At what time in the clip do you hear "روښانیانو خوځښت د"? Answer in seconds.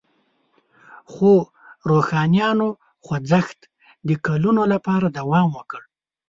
1.89-4.09